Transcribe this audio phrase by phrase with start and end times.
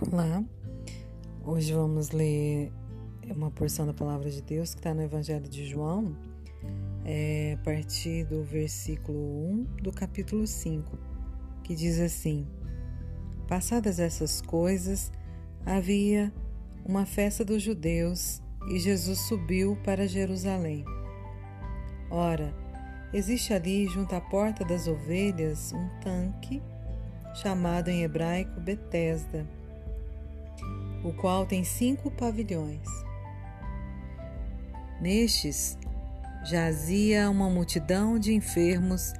[0.00, 0.44] Olá,
[1.44, 2.72] hoje vamos ler
[3.34, 6.16] uma porção da palavra de Deus que está no Evangelho de João,
[7.04, 10.98] é, a partir do versículo 1 do capítulo 5,
[11.64, 12.46] que diz assim:
[13.48, 15.10] Passadas essas coisas,
[15.64, 16.32] havia
[16.84, 20.84] uma festa dos judeus e Jesus subiu para Jerusalém.
[22.10, 22.54] Ora,
[23.12, 26.62] existe ali, junto à porta das ovelhas, um tanque
[27.34, 29.46] chamado em hebraico Betesda
[31.04, 32.86] o qual tem cinco pavilhões.
[35.00, 35.76] Nestes
[36.44, 39.12] jazia uma multidão de enfermos,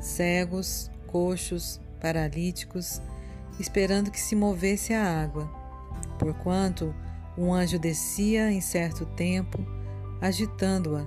[0.00, 3.00] cegos, coxos, paralíticos,
[3.58, 5.50] esperando que se movesse a água,
[6.18, 6.94] porquanto
[7.36, 9.58] um anjo descia em certo tempo,
[10.20, 11.06] agitando-a,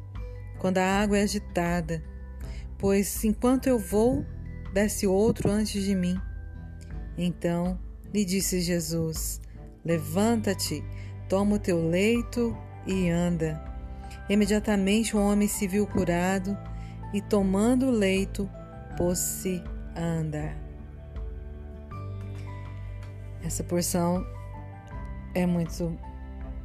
[0.61, 2.03] quando a água é agitada,
[2.77, 4.23] pois enquanto eu vou,
[4.71, 6.21] desce outro antes de mim.
[7.17, 7.79] Então
[8.13, 9.41] lhe disse Jesus:
[9.83, 10.83] Levanta-te,
[11.27, 13.59] toma o teu leito e anda.
[14.29, 16.55] Imediatamente o homem se viu curado
[17.11, 18.47] e, tomando o leito,
[18.95, 19.63] pôs-se
[19.95, 20.55] a andar.
[23.43, 24.23] Essa porção
[25.33, 25.97] é muito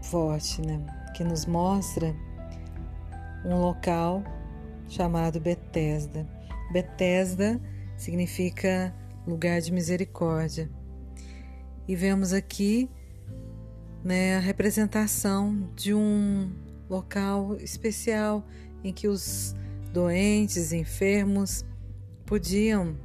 [0.02, 0.84] forte, né?
[1.14, 2.14] Que nos mostra
[3.54, 4.22] um local
[4.88, 6.26] chamado Betesda.
[6.72, 7.60] Betesda
[7.96, 8.94] significa
[9.26, 10.70] lugar de misericórdia.
[11.88, 12.90] E vemos aqui
[14.04, 16.50] né, a representação de um
[16.88, 18.44] local especial
[18.82, 19.54] em que os
[19.92, 21.64] doentes, enfermos
[22.24, 22.96] podiam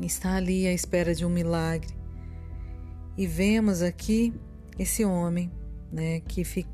[0.00, 1.94] estar ali à espera de um milagre.
[3.16, 4.32] E vemos aqui
[4.78, 5.50] esse homem,
[5.90, 6.66] né, que, que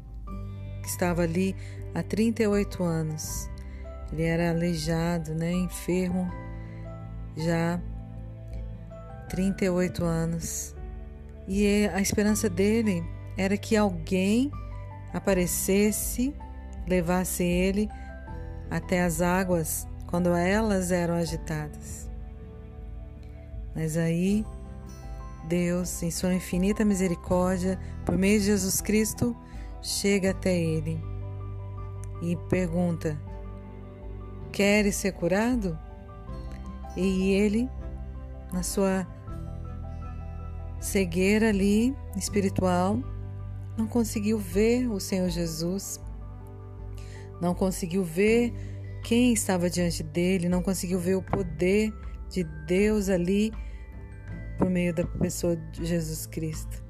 [0.85, 1.55] estava ali
[1.95, 3.49] há 38 anos.
[4.13, 6.31] Ele era aleijado, né, enfermo
[7.37, 7.81] já
[9.29, 10.75] 38 anos.
[11.47, 13.05] E a esperança dele
[13.37, 14.51] era que alguém
[15.13, 16.35] aparecesse,
[16.87, 17.89] levasse ele
[18.71, 22.09] até as águas quando elas eram agitadas.
[23.75, 24.45] Mas aí,
[25.47, 29.37] Deus, em Sua infinita misericórdia, por meio de Jesus Cristo,
[29.83, 31.18] chega até ele
[32.23, 33.21] e pergunta:
[34.53, 35.79] Queres ser curado?
[36.97, 37.69] E ele,
[38.53, 39.07] na sua
[40.81, 42.99] cegueira ali espiritual,
[43.77, 46.01] não conseguiu ver o Senhor Jesus,
[47.41, 48.53] não conseguiu ver
[49.05, 51.93] quem estava diante dele, não conseguiu ver o poder
[52.29, 53.53] de Deus ali
[54.59, 56.85] por meio da pessoa de Jesus Cristo.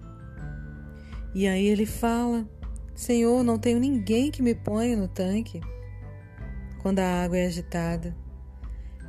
[1.35, 2.49] E aí ele fala:
[2.99, 5.61] Senhor, não tenho ninguém que me ponha no tanque
[6.83, 8.13] quando a água é agitada,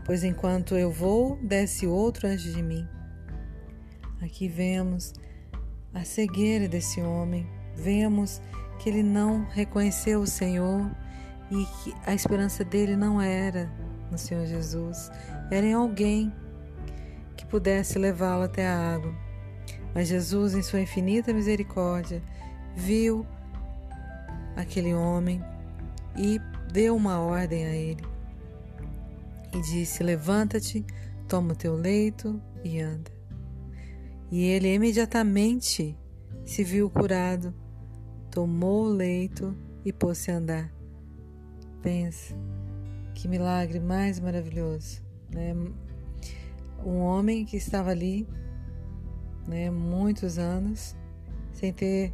[0.06, 2.88] pois enquanto eu vou, desce outro antes de mim.
[4.22, 5.12] Aqui vemos
[5.92, 8.40] a cegueira desse homem, vemos
[8.78, 10.88] que ele não reconheceu o Senhor
[11.50, 13.72] e que a esperança dele não era
[14.12, 15.10] no Senhor Jesus,
[15.50, 16.32] era em alguém
[17.36, 19.16] que pudesse levá-lo até a água.
[19.96, 22.22] Mas Jesus, em sua infinita misericórdia,
[22.76, 23.26] viu
[24.60, 25.42] aquele homem
[26.18, 26.40] e
[26.72, 28.04] deu uma ordem a ele.
[29.54, 30.86] E disse: Levanta-te,
[31.28, 33.12] toma o teu leito e anda.
[34.32, 35.98] E ele imediatamente
[36.46, 37.54] se viu curado,
[38.30, 40.72] tomou o leito e pôs-se a andar.
[41.82, 42.36] Pensa,
[43.16, 45.02] que milagre mais maravilhoso.
[45.32, 45.56] Né?
[46.86, 48.28] Um homem que estava ali
[49.48, 50.96] né, muitos anos,
[51.54, 52.14] sem ter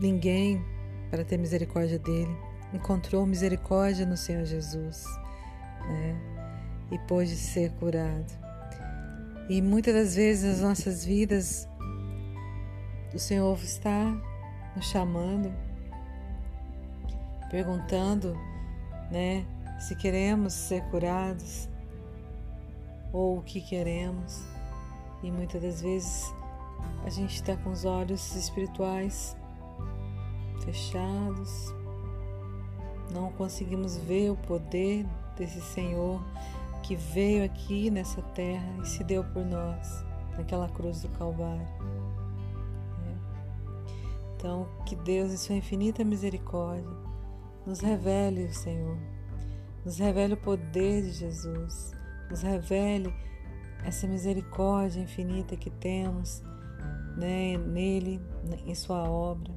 [0.00, 0.64] ninguém
[1.10, 2.34] para ter misericórdia dele,
[2.72, 5.04] encontrou misericórdia no Senhor Jesus
[5.88, 6.16] né,
[6.90, 8.32] e pôde ser curado.
[9.48, 11.68] E muitas das vezes nas nossas vidas,
[13.12, 14.04] o Senhor está
[14.76, 15.52] nos chamando,
[17.50, 18.34] perguntando,
[19.10, 19.44] né,
[19.80, 21.68] se queremos ser curados
[23.12, 24.44] ou o que queremos.
[25.22, 26.32] E muitas das vezes
[27.04, 29.36] a gente está com os olhos espirituais
[30.64, 31.74] fechados,
[33.12, 36.22] não conseguimos ver o poder desse Senhor
[36.82, 40.04] que veio aqui nessa terra e se deu por nós,
[40.36, 41.66] naquela cruz do Calvário.
[43.06, 43.14] É.
[44.36, 46.90] Então, que Deus, em Sua infinita misericórdia,
[47.66, 48.96] nos revele o Senhor,
[49.84, 51.92] nos revele o poder de Jesus,
[52.30, 53.12] nos revele
[53.84, 56.42] essa misericórdia infinita que temos
[57.16, 58.20] né, nele,
[58.66, 59.52] em Sua obra,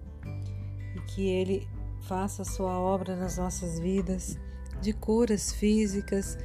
[0.96, 1.68] e que Ele
[2.02, 4.38] faça a Sua obra nas nossas vidas
[4.82, 6.38] de curas físicas,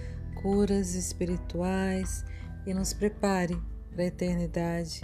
[0.42, 2.24] curas espirituais
[2.66, 3.60] e nos prepare
[3.90, 5.00] para a eternidade